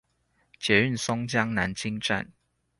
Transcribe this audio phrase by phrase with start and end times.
[0.59, 2.31] 捷運松江南京站